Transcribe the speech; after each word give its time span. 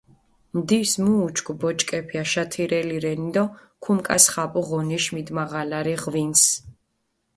ნდის 0.59 0.91
მუ 1.03 1.11
უჩქუ 1.25 1.53
ბოჭკეფი 1.59 2.15
აშათირელი 2.23 2.97
რენი 3.05 3.29
დო 3.35 3.43
ქუმკასხაპუ 3.83 4.59
ღონეში 4.67 5.11
მიდმაღალარი 5.15 5.95
ღვინს. 6.03 6.41